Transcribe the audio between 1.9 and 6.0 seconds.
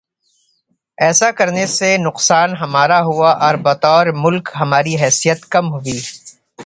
نقصان ہمارا ہوا اور بطور ملک ہماری حیثیت کم ہوئی۔